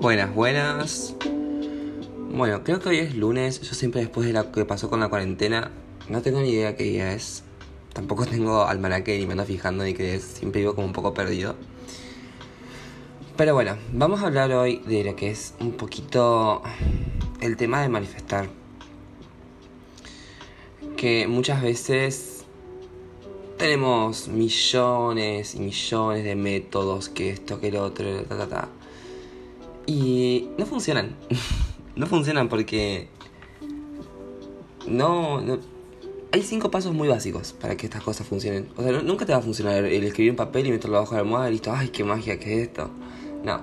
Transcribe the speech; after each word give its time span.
Buenas, 0.00 0.34
buenas. 0.34 1.14
Bueno, 2.32 2.64
creo 2.64 2.80
que 2.80 2.88
hoy 2.88 2.98
es 3.00 3.14
lunes. 3.14 3.60
Yo 3.60 3.74
siempre 3.74 4.00
después 4.00 4.26
de 4.26 4.32
lo 4.32 4.50
que 4.50 4.64
pasó 4.64 4.88
con 4.88 4.98
la 4.98 5.08
cuarentena, 5.08 5.72
no 6.08 6.22
tengo 6.22 6.40
ni 6.40 6.48
idea 6.48 6.74
qué 6.74 6.84
día 6.84 7.12
es. 7.12 7.42
Tampoco 7.92 8.24
tengo 8.24 8.64
almanaque 8.64 9.18
ni 9.18 9.26
me 9.26 9.32
ando 9.32 9.44
fijando 9.44 9.84
ni 9.84 9.92
qué 9.92 10.14
es. 10.14 10.22
Siempre 10.22 10.62
vivo 10.62 10.74
como 10.74 10.86
un 10.86 10.94
poco 10.94 11.12
perdido. 11.12 11.54
Pero 13.36 13.52
bueno, 13.52 13.76
vamos 13.92 14.22
a 14.22 14.28
hablar 14.28 14.50
hoy 14.52 14.78
de 14.86 15.04
lo 15.04 15.16
que 15.16 15.32
es 15.32 15.52
un 15.60 15.72
poquito 15.72 16.62
el 17.42 17.58
tema 17.58 17.82
de 17.82 17.90
manifestar. 17.90 18.48
Que 20.96 21.26
muchas 21.28 21.60
veces 21.60 22.46
tenemos 23.58 24.28
millones 24.28 25.54
y 25.54 25.60
millones 25.60 26.24
de 26.24 26.36
métodos, 26.36 27.10
que 27.10 27.28
esto, 27.28 27.60
que 27.60 27.68
el 27.68 27.76
otro, 27.76 28.22
ta, 28.24 28.38
ta, 28.38 28.48
ta. 28.48 28.79
Y 29.86 30.48
no 30.58 30.66
funcionan. 30.66 31.16
no 31.96 32.06
funcionan 32.06 32.48
porque 32.48 33.08
no, 34.86 35.40
no, 35.40 35.58
Hay 36.32 36.42
cinco 36.42 36.70
pasos 36.70 36.92
muy 36.94 37.08
básicos 37.08 37.52
para 37.52 37.76
que 37.76 37.86
estas 37.86 38.02
cosas 38.02 38.26
funcionen. 38.26 38.68
O 38.76 38.82
sea, 38.82 38.92
nunca 39.02 39.26
te 39.26 39.32
va 39.32 39.38
a 39.38 39.42
funcionar 39.42 39.84
el 39.84 40.04
escribir 40.04 40.32
un 40.32 40.36
papel 40.36 40.66
y 40.66 40.70
meterlo 40.70 40.98
bajo 40.98 41.14
la 41.14 41.20
almohada 41.20 41.48
y 41.48 41.52
listo. 41.52 41.72
Ay, 41.72 41.88
qué 41.88 42.04
magia 42.04 42.38
que 42.38 42.54
es 42.54 42.68
esto. 42.68 42.90
No. 43.44 43.60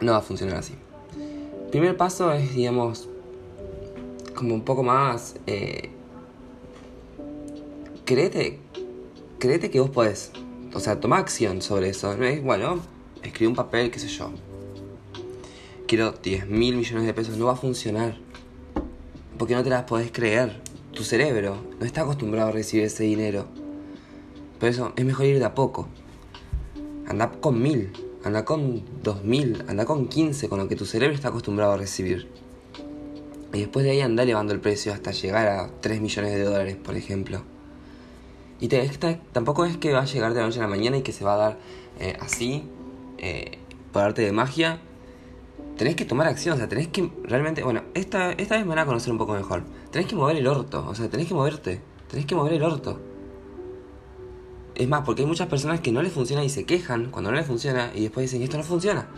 No 0.00 0.12
va 0.12 0.18
a 0.18 0.22
funcionar 0.22 0.56
así. 0.56 0.74
Primer 1.70 1.96
paso 1.96 2.32
es, 2.32 2.54
digamos, 2.54 3.08
como 4.34 4.54
un 4.54 4.62
poco 4.62 4.82
más... 4.82 5.36
Eh, 5.46 5.90
créete, 8.04 8.60
créete 9.38 9.70
que 9.70 9.80
vos 9.80 9.90
podés. 9.90 10.30
O 10.74 10.80
sea, 10.80 11.00
toma 11.00 11.18
acción 11.18 11.62
sobre 11.62 11.88
eso. 11.88 12.16
¿no? 12.16 12.24
Es, 12.24 12.42
bueno, 12.42 12.80
escribe 13.28 13.48
un 13.48 13.56
papel, 13.56 13.90
qué 13.90 13.98
sé 13.98 14.08
yo. 14.08 14.30
Quiero 15.86 16.12
10 16.12 16.48
mil 16.48 16.76
millones 16.76 17.06
de 17.06 17.14
pesos. 17.14 17.36
No 17.36 17.46
va 17.46 17.52
a 17.52 17.56
funcionar. 17.56 18.16
Porque 19.38 19.54
no 19.54 19.62
te 19.62 19.70
las 19.70 19.84
podés 19.84 20.10
creer. 20.10 20.60
Tu 20.92 21.02
cerebro 21.02 21.56
no 21.78 21.86
está 21.86 22.02
acostumbrado 22.02 22.48
a 22.48 22.52
recibir 22.52 22.86
ese 22.86 23.04
dinero. 23.04 23.46
Por 24.58 24.68
eso 24.68 24.92
es 24.96 25.04
mejor 25.04 25.26
ir 25.26 25.38
de 25.38 25.44
a 25.44 25.54
poco. 25.54 25.88
Anda 27.06 27.30
con 27.30 27.60
mil, 27.60 27.92
anda 28.24 28.44
con 28.44 28.82
dos 29.02 29.24
mil, 29.24 29.62
anda 29.68 29.84
con 29.84 30.08
15, 30.08 30.48
con 30.48 30.58
lo 30.58 30.68
que 30.68 30.76
tu 30.76 30.86
cerebro 30.86 31.14
está 31.14 31.28
acostumbrado 31.28 31.72
a 31.72 31.76
recibir. 31.76 32.28
Y 33.52 33.60
después 33.60 33.84
de 33.84 33.92
ahí 33.92 34.00
anda 34.00 34.22
elevando 34.22 34.52
el 34.52 34.60
precio 34.60 34.92
hasta 34.92 35.12
llegar 35.12 35.46
a 35.46 35.70
3 35.80 36.00
millones 36.00 36.32
de 36.32 36.42
dólares, 36.42 36.76
por 36.76 36.96
ejemplo. 36.96 37.42
Y 38.60 38.68
te, 38.68 38.88
tampoco 39.32 39.64
es 39.64 39.76
que 39.76 39.92
va 39.92 40.00
a 40.00 40.04
llegar 40.06 40.32
de 40.32 40.40
la 40.40 40.46
noche 40.46 40.58
a 40.58 40.62
la 40.62 40.68
mañana 40.68 40.96
y 40.96 41.02
que 41.02 41.12
se 41.12 41.24
va 41.24 41.34
a 41.34 41.36
dar 41.36 41.58
eh, 42.00 42.16
así, 42.20 42.64
eh, 43.24 43.58
por 43.90 44.02
arte 44.02 44.20
de 44.20 44.32
magia. 44.32 44.80
Tenés 45.78 45.96
que 45.96 46.04
tomar 46.04 46.26
acción, 46.26 46.54
o 46.54 46.58
sea, 46.58 46.68
tenés 46.68 46.88
que 46.88 47.10
realmente. 47.22 47.62
Bueno, 47.62 47.82
esta, 47.94 48.32
esta 48.32 48.56
vez 48.56 48.64
me 48.64 48.70
van 48.70 48.80
a 48.80 48.86
conocer 48.86 49.10
un 49.10 49.18
poco 49.18 49.32
mejor. 49.32 49.64
Tenés 49.90 50.06
que 50.06 50.14
mover 50.14 50.36
el 50.36 50.46
orto, 50.46 50.86
o 50.86 50.94
sea, 50.94 51.08
tenés 51.08 51.26
que 51.26 51.34
moverte. 51.34 51.80
Tenés 52.10 52.26
que 52.26 52.34
mover 52.34 52.52
el 52.52 52.62
orto. 52.62 53.00
Es 54.74 54.86
más, 54.88 55.02
porque 55.06 55.22
hay 55.22 55.28
muchas 55.28 55.48
personas 55.48 55.80
que 55.80 55.90
no 55.90 56.02
les 56.02 56.12
funciona 56.12 56.44
y 56.44 56.50
se 56.50 56.64
quejan 56.64 57.10
cuando 57.10 57.30
no 57.30 57.36
les 57.38 57.46
funciona 57.46 57.92
y 57.94 58.02
después 58.02 58.30
dicen, 58.30 58.42
esto 58.42 58.58
no 58.58 58.62
funciona. 58.62 59.08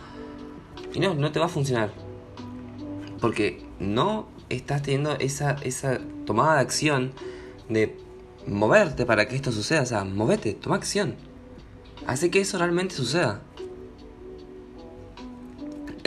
Y 0.93 0.99
no, 0.99 1.13
no 1.13 1.31
te 1.31 1.39
va 1.39 1.47
a 1.47 1.49
funcionar. 1.49 1.91
Porque 3.19 3.65
no 3.79 4.27
estás 4.49 4.83
teniendo 4.83 5.17
esa, 5.19 5.57
esa 5.63 5.99
tomada 6.25 6.55
de 6.55 6.61
acción 6.61 7.11
de 7.67 7.97
moverte 8.47 9.05
para 9.05 9.27
que 9.27 9.35
esto 9.35 9.51
suceda. 9.51 9.81
O 9.81 9.85
sea, 9.85 10.05
movete, 10.05 10.53
toma 10.53 10.77
acción. 10.77 11.15
Hace 12.05 12.29
que 12.31 12.39
eso 12.39 12.57
realmente 12.57 12.95
suceda. 12.95 13.41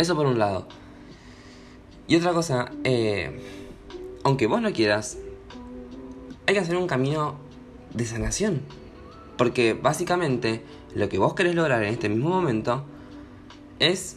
Eso 0.00 0.16
por 0.16 0.24
un 0.24 0.38
lado. 0.38 0.66
Y 2.08 2.16
otra 2.16 2.32
cosa, 2.32 2.72
eh, 2.84 3.38
aunque 4.24 4.46
vos 4.46 4.62
no 4.62 4.72
quieras, 4.72 5.18
hay 6.46 6.54
que 6.54 6.60
hacer 6.60 6.78
un 6.78 6.86
camino 6.86 7.34
de 7.92 8.06
sanación. 8.06 8.62
Porque 9.36 9.74
básicamente 9.74 10.64
lo 10.94 11.10
que 11.10 11.18
vos 11.18 11.34
querés 11.34 11.54
lograr 11.54 11.82
en 11.82 11.92
este 11.92 12.08
mismo 12.08 12.30
momento 12.30 12.82
es 13.78 14.16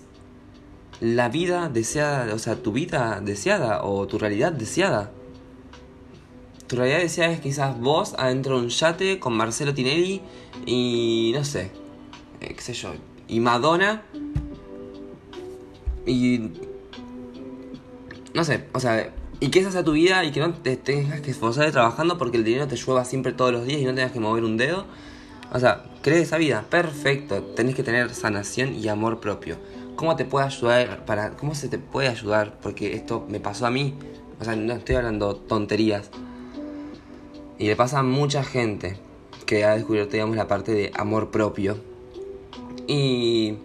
la 1.01 1.27
vida 1.27 1.67
deseada, 1.67 2.33
o 2.33 2.39
sea, 2.39 2.55
tu 2.55 2.71
vida 2.71 3.19
deseada 3.19 3.83
o 3.83 4.07
tu 4.07 4.17
realidad 4.17 4.53
deseada. 4.53 5.11
Tu 6.67 6.77
realidad 6.77 6.99
deseada 6.99 7.33
es 7.33 7.41
quizás 7.41 7.77
vos 7.77 8.15
adentro 8.17 8.57
de 8.57 8.67
un 8.67 8.69
yate 8.69 9.19
con 9.19 9.35
Marcelo 9.35 9.73
Tinelli 9.73 10.21
y 10.65 11.33
no 11.35 11.43
sé, 11.43 11.71
eh, 12.39 12.53
qué 12.55 12.61
sé 12.61 12.73
yo, 12.73 12.93
y 13.27 13.41
Madonna 13.41 14.03
y 16.05 16.51
no 18.33 18.43
sé, 18.43 18.65
o 18.73 18.79
sea, 18.79 19.13
y 19.39 19.49
que 19.49 19.59
esa 19.59 19.71
sea 19.71 19.83
tu 19.83 19.91
vida 19.91 20.23
y 20.23 20.31
que 20.31 20.39
no 20.39 20.53
te 20.53 20.77
tengas 20.77 21.21
que 21.21 21.31
esforzar 21.31 21.69
trabajando 21.71 22.17
porque 22.17 22.37
el 22.37 22.43
dinero 22.43 22.67
te 22.67 22.75
llueva 22.75 23.05
siempre 23.05 23.33
todos 23.33 23.51
los 23.51 23.65
días 23.65 23.81
y 23.81 23.85
no 23.85 23.93
tengas 23.93 24.11
que 24.11 24.19
mover 24.19 24.43
un 24.43 24.57
dedo. 24.57 24.85
O 25.51 25.59
sea, 25.59 25.83
crees 26.01 26.23
esa 26.23 26.37
vida, 26.37 26.65
perfecto. 26.69 27.41
Tenés 27.41 27.75
que 27.75 27.83
tener 27.83 28.13
sanación 28.13 28.73
y 28.73 28.87
amor 28.87 29.19
propio. 29.19 29.57
¿Cómo 29.95 30.15
te 30.15 30.25
puede 30.25 30.45
ayudar? 30.45 31.05
Para, 31.05 31.31
¿Cómo 31.31 31.53
se 31.55 31.67
te 31.67 31.77
puede 31.77 32.07
ayudar? 32.07 32.57
Porque 32.61 32.95
esto 32.95 33.25
me 33.27 33.39
pasó 33.39 33.65
a 33.65 33.69
mí. 33.69 33.93
O 34.39 34.43
sea, 34.43 34.55
no 34.55 34.73
estoy 34.73 34.95
hablando 34.95 35.35
tonterías. 35.35 36.09
Y 37.59 37.67
le 37.67 37.75
pasa 37.75 37.99
a 37.99 38.03
mucha 38.03 38.43
gente 38.43 38.97
que 39.45 39.65
ha 39.65 39.75
descubierto, 39.75 40.13
digamos, 40.13 40.35
la 40.35 40.47
parte 40.47 40.71
de 40.71 40.91
amor 40.95 41.29
propio. 41.29 41.77
Y 42.87 43.57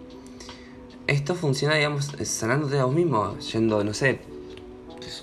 esto 1.09 1.33
funciona, 1.33 1.75
digamos, 1.75 2.11
sanándote 2.23 2.77
a 2.77 2.85
vos 2.85 2.93
mismo, 2.93 3.37
yendo, 3.39 3.83
no 3.83 3.93
sé, 3.95 4.19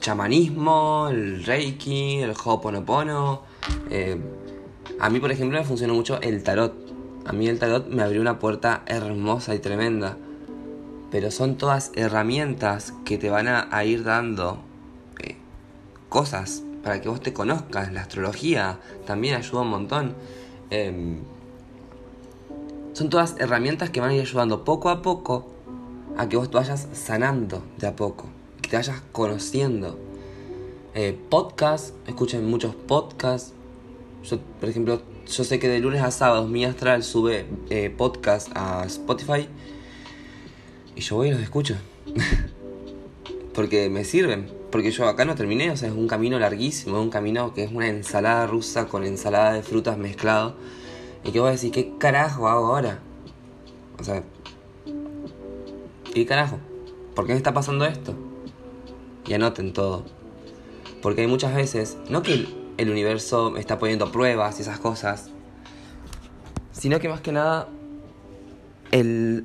chamanismo, 0.00 1.06
el 1.08 1.44
reiki, 1.44 2.18
el 2.18 2.34
hoponopono. 2.44 3.42
Eh, 3.90 4.16
a 4.98 5.08
mí, 5.10 5.20
por 5.20 5.30
ejemplo, 5.30 5.58
me 5.58 5.64
funcionó 5.64 5.94
mucho 5.94 6.20
el 6.22 6.42
tarot. 6.42 6.74
A 7.24 7.32
mí 7.32 7.46
el 7.46 7.60
tarot 7.60 7.86
me 7.88 8.02
abrió 8.02 8.20
una 8.20 8.40
puerta 8.40 8.82
hermosa 8.86 9.54
y 9.54 9.60
tremenda. 9.60 10.16
Pero 11.12 11.30
son 11.30 11.56
todas 11.56 11.92
herramientas 11.94 12.92
que 13.04 13.16
te 13.16 13.30
van 13.30 13.46
a, 13.46 13.84
ir 13.84 14.02
dando 14.02 14.58
eh, 15.20 15.36
cosas 16.08 16.64
para 16.82 17.00
que 17.00 17.08
vos 17.08 17.20
te 17.20 17.32
conozcas. 17.32 17.92
La 17.92 18.00
astrología 18.00 18.80
también 19.06 19.36
ayuda 19.36 19.60
un 19.60 19.70
montón. 19.70 20.14
Em, 20.70 21.20
son 22.92 23.08
todas 23.08 23.36
herramientas 23.38 23.90
que 23.90 24.00
van 24.00 24.10
a 24.10 24.14
ir 24.14 24.22
ayudando 24.22 24.64
poco 24.64 24.90
a 24.90 25.00
poco 25.00 25.55
a 26.16 26.28
que 26.28 26.36
vos 26.36 26.50
te 26.50 26.56
vayas 26.56 26.88
sanando 26.92 27.62
de 27.78 27.86
a 27.86 27.96
poco, 27.96 28.26
que 28.62 28.70
te 28.70 28.76
vayas 28.76 29.02
conociendo. 29.12 29.98
Eh, 30.94 31.18
podcast, 31.28 31.94
escuchen 32.06 32.48
muchos 32.48 32.74
podcasts. 32.74 33.52
Yo, 34.24 34.38
por 34.60 34.68
ejemplo, 34.68 35.02
yo 35.26 35.44
sé 35.44 35.58
que 35.58 35.68
de 35.68 35.78
lunes 35.78 36.02
a 36.02 36.10
sábado 36.10 36.46
mi 36.46 36.64
astral 36.64 37.02
sube 37.02 37.46
eh, 37.70 37.90
podcast 37.90 38.48
a 38.54 38.84
Spotify 38.86 39.48
y 40.94 41.00
yo 41.00 41.16
voy 41.16 41.28
y 41.28 41.30
los 41.32 41.40
escucho. 41.40 41.76
Porque 43.54 43.88
me 43.88 44.04
sirven 44.04 44.56
porque 44.76 44.90
yo 44.90 45.08
acá 45.08 45.24
no 45.24 45.34
terminé, 45.34 45.70
o 45.70 45.76
sea, 45.78 45.88
es 45.88 45.94
un 45.94 46.06
camino 46.06 46.38
larguísimo, 46.38 46.98
es 46.98 47.02
un 47.02 47.08
camino 47.08 47.54
que 47.54 47.64
es 47.64 47.72
una 47.72 47.88
ensalada 47.88 48.46
rusa 48.46 48.88
con 48.88 49.04
ensalada 49.04 49.54
de 49.54 49.62
frutas 49.62 49.96
mezclado. 49.96 50.54
Y 51.24 51.30
que 51.30 51.40
voy 51.40 51.48
a 51.48 51.52
decir, 51.52 51.72
¿qué 51.72 51.94
carajo 51.96 52.46
hago 52.46 52.66
ahora? 52.66 52.98
O 53.98 54.04
sea, 54.04 54.22
¿qué 56.16 56.26
carajo? 56.26 56.58
¿Por 57.14 57.26
qué 57.26 57.32
me 57.32 57.36
está 57.36 57.52
pasando 57.52 57.84
esto? 57.84 58.14
Y 59.26 59.34
anoten 59.34 59.72
todo. 59.72 60.04
Porque 61.02 61.20
hay 61.20 61.26
muchas 61.26 61.54
veces, 61.54 61.98
no 62.08 62.22
que 62.22 62.48
el 62.78 62.90
universo 62.90 63.50
me 63.50 63.60
está 63.60 63.78
poniendo 63.78 64.10
pruebas 64.10 64.58
y 64.58 64.62
esas 64.62 64.78
cosas, 64.78 65.30
sino 66.72 66.98
que 67.00 67.08
más 67.08 67.20
que 67.20 67.32
nada, 67.32 67.68
el... 68.92 69.44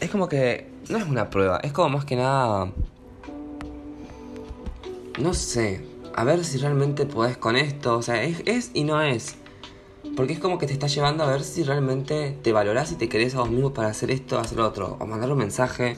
Es 0.00 0.10
como 0.10 0.28
que 0.28 0.70
no 0.88 0.98
es 0.98 1.06
una 1.06 1.30
prueba, 1.30 1.58
es 1.62 1.72
como 1.72 1.88
más 1.88 2.04
que 2.04 2.16
nada 2.16 2.72
no 5.18 5.32
sé, 5.34 5.84
a 6.14 6.24
ver 6.24 6.44
si 6.44 6.58
realmente 6.58 7.06
podés 7.06 7.36
con 7.36 7.56
esto, 7.56 7.98
o 7.98 8.02
sea, 8.02 8.22
es, 8.22 8.42
es 8.46 8.70
y 8.74 8.84
no 8.84 9.00
es. 9.00 9.36
Porque 10.16 10.34
es 10.34 10.38
como 10.38 10.58
que 10.58 10.66
te 10.66 10.72
está 10.72 10.86
llevando 10.86 11.24
a 11.24 11.26
ver 11.26 11.42
si 11.42 11.64
realmente 11.64 12.38
te 12.42 12.52
valorás 12.52 12.92
y 12.92 12.94
te 12.94 13.08
querés 13.08 13.34
a 13.34 13.40
vos 13.40 13.50
mismo 13.50 13.72
para 13.74 13.88
hacer 13.88 14.10
esto, 14.10 14.38
hacer 14.38 14.58
lo 14.58 14.66
otro. 14.66 14.96
O 15.00 15.06
mandar 15.06 15.30
un 15.32 15.38
mensaje. 15.38 15.96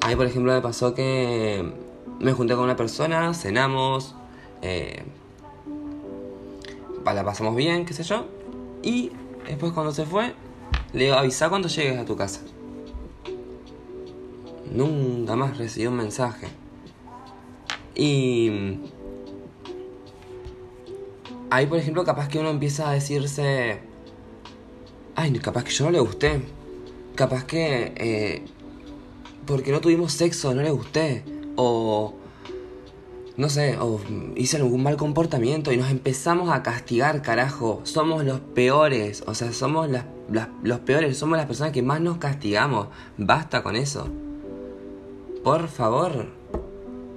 A 0.00 0.08
mí, 0.08 0.16
por 0.16 0.26
ejemplo, 0.26 0.52
me 0.52 0.60
pasó 0.60 0.94
que 0.94 1.72
me 2.20 2.32
junté 2.32 2.54
con 2.54 2.64
una 2.64 2.76
persona, 2.76 3.34
cenamos, 3.34 4.14
eh, 4.62 5.04
la 7.04 7.24
pasamos 7.24 7.54
bien, 7.54 7.84
qué 7.84 7.92
sé 7.92 8.02
yo. 8.02 8.26
Y 8.82 9.12
después 9.46 9.72
cuando 9.72 9.92
se 9.92 10.04
fue, 10.04 10.34
le 10.92 11.04
digo, 11.04 11.16
avisa 11.16 11.48
cuando 11.48 11.68
llegues 11.68 11.98
a 11.98 12.04
tu 12.04 12.16
casa. 12.16 12.40
Nunca 14.72 15.36
más 15.36 15.56
recibí 15.56 15.86
un 15.86 15.96
mensaje. 15.96 16.48
Y 17.94 18.78
ahí, 21.56 21.66
por 21.66 21.78
ejemplo, 21.78 22.04
capaz 22.04 22.28
que 22.28 22.38
uno 22.38 22.50
empieza 22.50 22.88
a 22.90 22.92
decirse, 22.92 23.80
ay, 25.14 25.32
capaz 25.38 25.64
que 25.64 25.70
yo 25.70 25.86
no 25.86 25.90
le 25.90 26.00
gusté, 26.00 26.42
capaz 27.14 27.44
que 27.44 27.92
eh, 27.96 28.44
porque 29.46 29.72
no 29.72 29.80
tuvimos 29.80 30.12
sexo, 30.12 30.54
no 30.54 30.62
le 30.62 30.70
gusté. 30.70 31.24
O 31.58 32.14
no 33.38 33.48
sé, 33.48 33.78
o 33.78 34.00
hice 34.34 34.56
algún 34.56 34.82
mal 34.82 34.96
comportamiento 34.96 35.72
y 35.72 35.76
nos 35.76 35.90
empezamos 35.90 36.50
a 36.50 36.62
castigar, 36.62 37.22
carajo. 37.22 37.80
Somos 37.84 38.24
los 38.24 38.40
peores, 38.40 39.24
o 39.26 39.34
sea, 39.34 39.52
somos 39.52 39.88
los 40.62 40.78
peores, 40.80 41.16
somos 41.16 41.38
las 41.38 41.46
personas 41.46 41.72
que 41.72 41.82
más 41.82 42.00
nos 42.00 42.18
castigamos. 42.18 42.88
Basta 43.16 43.62
con 43.62 43.76
eso. 43.76 44.08
Por 45.42 45.68
favor. 45.68 46.26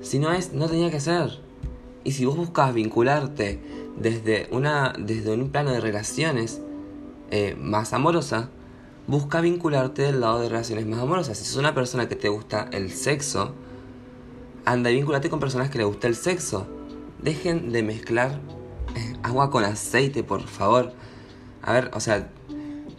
Si 0.02 0.20
no 0.20 0.32
es, 0.32 0.54
no 0.54 0.68
tenía 0.70 0.92
que 0.92 1.00
ser. 1.00 1.40
Y 2.04 2.12
si 2.14 2.26
vos 2.26 2.38
buscas 2.38 2.74
vincularte 2.74 3.60
desde, 4.00 4.48
una, 4.52 4.94
desde 4.98 5.32
un 5.34 5.50
plano 5.50 5.72
de 5.72 5.82
relaciones 5.82 6.62
eh, 7.32 7.56
más 7.60 7.94
amorosa, 7.94 8.50
busca 9.08 9.42
vincularte 9.42 10.04
del 10.04 10.22
lado 10.22 10.42
de 10.42 10.50
relaciones 10.50 10.86
más 10.86 11.00
amorosas. 11.00 11.38
Si 11.38 11.46
sos 11.46 11.58
una 11.58 11.74
persona 11.74 12.08
que 12.08 12.16
te 12.16 12.30
gusta 12.30 12.70
el 12.72 12.92
sexo, 12.92 13.54
anda 14.66 14.92
y 14.92 14.96
vinculate 14.96 15.30
con 15.30 15.40
personas 15.40 15.70
que 15.70 15.78
le 15.78 15.84
gusta 15.84 16.08
el 16.08 16.16
sexo. 16.16 16.68
Dejen 17.22 17.72
de 17.72 17.84
mezclar 17.84 18.40
eh, 18.96 19.16
agua 19.24 19.50
con 19.50 19.64
aceite, 19.64 20.24
por 20.24 20.42
favor. 20.48 20.94
A 21.62 21.74
ver, 21.74 21.92
o 21.94 22.00
sea, 22.00 22.30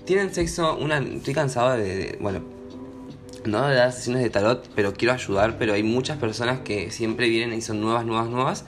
tienen 0.05 0.35
sexo, 0.35 0.77
una, 0.77 0.99
estoy 0.99 1.35
cansado 1.35 1.77
de, 1.77 2.19
bueno, 2.21 2.43
no 3.45 3.67
de 3.69 3.77
dar 3.77 3.93
sesiones 3.93 4.23
de 4.23 4.31
tarot, 4.31 4.69
pero 4.75 4.93
quiero 4.93 5.15
ayudar, 5.15 5.59
pero 5.59 5.73
hay 5.73 5.83
muchas 5.83 6.19
personas 6.19 6.61
que 6.61 6.91
siempre 6.91 7.29
vienen 7.29 7.57
y 7.57 7.63
son 7.63 7.81
nuevas, 7.81 8.05
nuevas, 8.05 8.29
nuevas, 8.29 8.65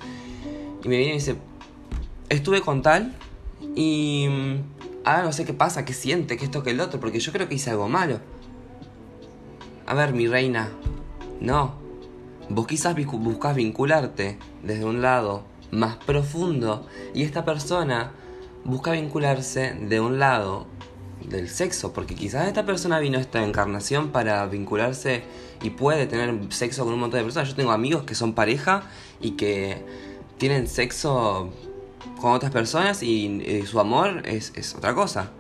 y 0.82 0.88
me 0.88 0.96
vienen 0.96 1.16
y 1.16 1.18
dicen, 1.18 1.38
estuve 2.36 2.60
con 2.60 2.82
tal 2.82 3.14
y 3.74 4.26
mm, 4.28 5.04
ahora 5.04 5.24
no 5.24 5.32
sé 5.32 5.44
qué 5.44 5.54
pasa, 5.54 5.84
qué 5.84 5.92
siente, 5.92 6.36
qué 6.36 6.44
esto, 6.44 6.62
que 6.62 6.70
el 6.70 6.80
otro, 6.80 7.00
porque 7.00 7.20
yo 7.20 7.32
creo 7.32 7.48
que 7.48 7.54
hice 7.54 7.70
algo 7.70 7.88
malo. 7.88 8.20
A 9.86 9.94
ver, 9.94 10.12
mi 10.12 10.26
reina, 10.26 10.70
no, 11.40 11.82
Vos 12.48 12.66
quizás 12.66 12.94
buscas 12.94 13.56
vincularte 13.56 14.36
desde 14.62 14.84
un 14.84 15.00
lado 15.00 15.44
más 15.70 15.96
profundo 15.96 16.86
y 17.14 17.22
esta 17.22 17.46
persona 17.46 18.12
busca 18.64 18.92
vincularse 18.92 19.72
de 19.72 20.00
un 20.00 20.18
lado 20.18 20.66
del 21.24 21.48
sexo, 21.48 21.94
porque 21.94 22.14
quizás 22.14 22.48
esta 22.48 22.66
persona 22.66 22.98
vino 22.98 23.16
a 23.16 23.22
esta 23.22 23.42
encarnación 23.42 24.10
para 24.10 24.44
vincularse 24.46 25.22
y 25.62 25.70
puede 25.70 26.06
tener 26.06 26.52
sexo 26.52 26.84
con 26.84 26.92
un 26.92 27.00
montón 27.00 27.20
de 27.20 27.24
personas. 27.24 27.48
Yo 27.48 27.54
tengo 27.54 27.70
amigos 27.70 28.02
que 28.02 28.14
son 28.14 28.34
pareja 28.34 28.82
y 29.20 29.30
que 29.32 29.82
tienen 30.36 30.66
sexo 30.66 31.48
con 32.20 32.32
otras 32.32 32.52
personas 32.52 33.02
y, 33.02 33.62
su 33.66 33.80
amor 33.80 34.22
es, 34.26 34.52
es 34.56 34.74
otra 34.74 34.94
cosa. 34.94 35.30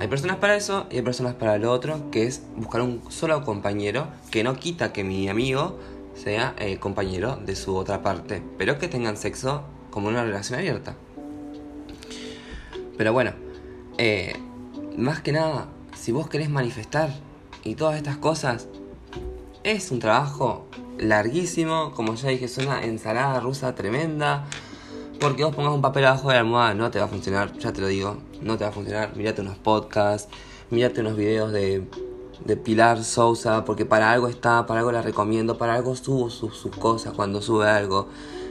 Hay 0.00 0.08
personas 0.08 0.36
para 0.36 0.56
eso 0.56 0.86
y 0.90 0.96
hay 0.96 1.02
personas 1.02 1.34
para 1.34 1.56
lo 1.58 1.70
otro, 1.70 2.10
que 2.10 2.26
es 2.26 2.42
buscar 2.56 2.82
un 2.82 3.00
solo 3.10 3.44
compañero, 3.44 4.08
que 4.30 4.42
no 4.42 4.56
quita 4.56 4.92
que 4.92 5.04
mi 5.04 5.28
amigo 5.28 5.78
sea 6.14 6.54
eh, 6.58 6.78
compañero 6.78 7.36
de 7.36 7.56
su 7.56 7.76
otra 7.76 8.02
parte, 8.02 8.42
pero 8.58 8.78
que 8.78 8.88
tengan 8.88 9.16
sexo 9.16 9.62
como 9.90 10.08
una 10.08 10.24
relación 10.24 10.58
abierta. 10.58 10.96
Pero 12.96 13.12
bueno, 13.12 13.32
eh, 13.98 14.34
más 14.96 15.20
que 15.20 15.32
nada, 15.32 15.68
si 15.96 16.12
vos 16.12 16.28
querés 16.28 16.50
manifestar 16.50 17.10
y 17.64 17.74
todas 17.74 17.96
estas 17.96 18.16
cosas, 18.16 18.68
es 19.62 19.90
un 19.90 19.98
trabajo 19.98 20.66
larguísimo, 20.98 21.92
como 21.92 22.14
ya 22.14 22.28
dije, 22.28 22.44
es 22.44 22.58
una 22.58 22.84
ensalada 22.84 23.40
rusa 23.40 23.74
tremenda. 23.74 24.44
Porque 25.20 25.44
vos 25.44 25.54
pongas 25.54 25.72
un 25.72 25.82
papel 25.82 26.04
abajo 26.04 26.28
de 26.28 26.34
la 26.34 26.40
almohada 26.40 26.74
no 26.74 26.90
te 26.90 26.98
va 26.98 27.06
a 27.06 27.08
funcionar, 27.08 27.56
ya 27.58 27.72
te 27.72 27.80
lo 27.80 27.86
digo, 27.86 28.18
no 28.42 28.58
te 28.58 28.64
va 28.64 28.70
a 28.70 28.72
funcionar. 28.72 29.16
Mírate 29.16 29.40
unos 29.40 29.56
podcasts, 29.56 30.28
mírate 30.70 31.00
unos 31.00 31.16
videos 31.16 31.52
de, 31.52 31.84
de 32.44 32.56
Pilar 32.56 33.02
Sousa, 33.04 33.64
porque 33.64 33.86
para 33.86 34.12
algo 34.12 34.28
está, 34.28 34.66
para 34.66 34.80
algo 34.80 34.92
la 34.92 35.02
recomiendo, 35.02 35.56
para 35.56 35.74
algo 35.74 35.96
subo 35.96 36.30
sus, 36.30 36.56
sus 36.56 36.76
cosas 36.76 37.14
cuando 37.14 37.40
sube 37.40 37.68
algo. 37.68 38.08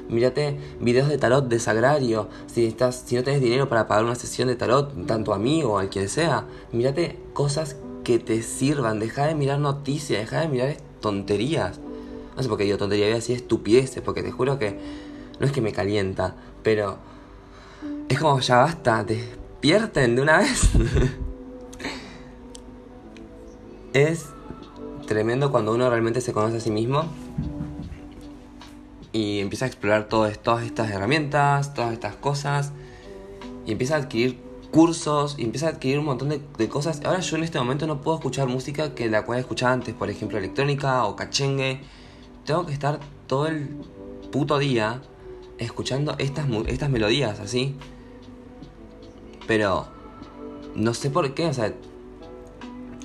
Mírate 0.10 0.58
videos 0.80 1.08
de 1.08 1.18
tarot 1.18 1.48
de 1.48 1.60
sagrario. 1.60 2.28
Si, 2.48 2.66
estás, 2.66 3.04
si 3.06 3.16
no 3.16 3.24
tienes 3.24 3.42
dinero 3.42 3.70
para 3.70 3.88
pagar 3.88 4.04
una 4.04 4.16
sesión 4.16 4.48
de 4.48 4.56
tarot, 4.56 5.06
tanto 5.06 5.34
a 5.34 5.40
mí 5.40 5.64
o 5.64 5.80
a 5.80 5.86
quien 5.88 6.10
sea, 6.10 6.46
mírate 6.72 7.20
cosas 7.34 7.78
que 8.04 8.20
te 8.20 8.42
sirvan. 8.42 9.00
Deja 9.00 9.28
de 9.28 9.36
mirar 9.36 9.60
noticias, 9.60 10.20
deja 10.20 10.42
de 10.42 10.48
mirar 10.50 10.78
tonterías. 11.00 11.80
No 12.36 12.44
sé 12.44 12.50
por 12.50 12.58
qué 12.58 12.66
digo 12.66 12.78
tontería, 12.78 13.06
voy 13.06 13.14
a 13.14 13.16
decir 13.16 13.36
estupideces, 13.36 14.02
porque 14.02 14.24
te 14.24 14.32
juro 14.32 14.60
que 14.60 14.78
no 15.40 15.46
es 15.46 15.52
que 15.52 15.62
me 15.62 15.72
calienta, 15.72 16.36
pero 16.64 16.98
es 18.10 18.20
como 18.20 18.40
ya 18.40 18.58
basta, 18.58 19.04
despierten 19.04 20.16
de 20.16 20.22
una 20.22 20.38
vez. 20.40 20.70
es 23.94 24.30
tremendo 25.06 25.52
cuando 25.52 25.74
uno 25.74 25.90
realmente 25.90 26.22
se 26.22 26.34
conoce 26.34 26.58
a 26.58 26.60
sí 26.60 26.72
mismo 26.72 27.06
y 29.12 29.40
empieza 29.40 29.66
a 29.66 29.68
explorar 29.68 30.08
todas 30.08 30.34
estas 30.64 30.90
herramientas, 30.90 31.74
todas 31.74 31.94
estas 31.94 32.16
cosas 32.16 32.72
y 33.66 33.72
empieza 33.72 33.96
a 33.96 34.00
adquirir 34.00 34.42
cursos 34.72 35.36
y 35.38 35.44
empieza 35.44 35.68
a 35.68 35.70
adquirir 35.70 36.00
un 36.00 36.06
montón 36.06 36.30
de, 36.30 36.42
de, 36.58 36.68
cosas. 36.68 37.02
Ahora 37.06 37.20
yo 37.20 37.38
en 37.38 37.44
este 37.44 37.60
momento 37.60 37.86
no 37.86 38.02
puedo 38.02 38.18
escuchar 38.18 38.48
música 38.48 38.96
que 38.96 39.08
la 39.10 39.24
cual 39.24 39.40
escuchaba 39.40 39.72
antes, 39.72 39.94
por 39.94 40.10
ejemplo 40.10 40.40
electrónica 40.40 41.06
o 41.06 41.16
cachengue. 41.16 41.82
Tengo 42.46 42.66
que 42.66 42.74
estar 42.74 43.00
todo 43.28 43.46
el 43.48 43.70
puto 44.32 44.58
día 44.58 45.02
escuchando 45.64 46.16
estas, 46.20 46.48
estas 46.68 46.90
melodías 46.90 47.40
así. 47.40 47.76
Pero 49.48 49.88
no 50.76 50.94
sé 50.94 51.10
por 51.10 51.34
qué, 51.34 51.48
o 51.48 51.54
sea, 51.54 51.74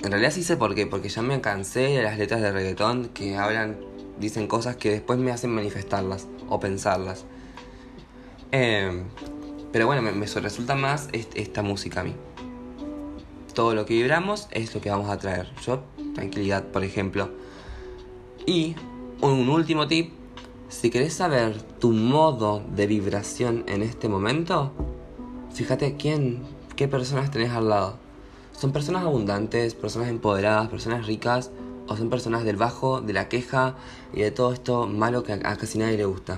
en 0.03 0.11
realidad 0.11 0.31
sí 0.31 0.43
sé 0.43 0.55
por 0.55 0.75
qué, 0.75 0.87
porque 0.87 1.09
ya 1.09 1.21
me 1.21 1.41
cansé 1.41 1.81
de 1.81 2.03
las 2.03 2.17
letras 2.17 2.41
de 2.41 2.51
reggaetón 2.51 3.09
que 3.09 3.35
hablan, 3.35 3.77
dicen 4.19 4.47
cosas 4.47 4.77
que 4.77 4.91
después 4.91 5.19
me 5.19 5.31
hacen 5.31 5.51
manifestarlas 5.51 6.27
o 6.47 6.59
pensarlas. 6.59 7.25
Em, 8.51 9.03
pero 9.71 9.85
bueno, 9.85 10.01
me, 10.01 10.25
resulta 10.25 10.75
más 10.75 11.09
esta 11.13 11.61
música 11.61 12.01
a 12.01 12.03
mí. 12.03 12.15
Todo 13.53 13.75
lo 13.75 13.85
que 13.85 13.93
vibramos 13.93 14.47
es 14.51 14.73
lo 14.73 14.81
que 14.81 14.89
vamos 14.89 15.09
a 15.09 15.17
traer. 15.17 15.51
Yo, 15.65 15.83
tranquilidad, 16.15 16.63
por 16.65 16.83
ejemplo. 16.83 17.29
Y 18.45 18.75
un 19.21 19.49
último 19.49 19.87
tip 19.87 20.13
si 20.69 20.91
querés 20.91 21.13
saber 21.13 21.61
tu 21.79 21.91
modo 21.91 22.63
de 22.75 22.85
vibración 22.85 23.63
en 23.67 23.81
este 23.81 24.07
momento, 24.07 24.71
fíjate 25.51 25.97
quién, 25.97 26.43
qué 26.75 26.87
personas 26.87 27.31
tenés 27.31 27.51
al 27.51 27.69
lado. 27.69 27.95
¿Son 28.53 28.71
personas 28.71 29.03
abundantes, 29.03 29.73
personas 29.73 30.09
empoderadas, 30.09 30.69
personas 30.69 31.07
ricas? 31.07 31.49
¿O 31.87 31.97
son 31.97 32.11
personas 32.11 32.43
del 32.43 32.55
bajo, 32.55 33.01
de 33.01 33.13
la 33.13 33.29
queja 33.29 33.75
y 34.13 34.21
de 34.21 34.29
todo 34.29 34.53
esto 34.53 34.85
malo 34.85 35.23
que 35.23 35.33
a 35.33 35.39
casi 35.39 35.79
nadie 35.79 35.97
le 35.97 36.05
gusta? 36.05 36.37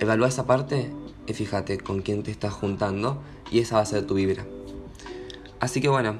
Evalúa 0.00 0.26
esa 0.26 0.44
parte 0.44 0.90
y 1.28 1.34
fíjate 1.34 1.78
con 1.78 2.02
quién 2.02 2.24
te 2.24 2.32
estás 2.32 2.52
juntando 2.52 3.22
y 3.52 3.60
esa 3.60 3.76
va 3.76 3.82
a 3.82 3.86
ser 3.86 4.06
tu 4.06 4.14
vibra. 4.14 4.44
Así 5.60 5.80
que 5.80 5.88
bueno, 5.88 6.16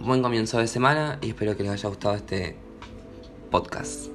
buen 0.00 0.22
comienzo 0.22 0.58
de 0.58 0.66
semana 0.66 1.18
y 1.22 1.28
espero 1.28 1.56
que 1.56 1.62
les 1.62 1.72
haya 1.72 1.88
gustado 1.88 2.16
este 2.16 2.56
podcast. 3.52 4.13